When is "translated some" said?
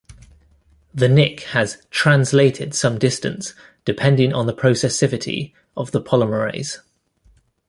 1.91-2.97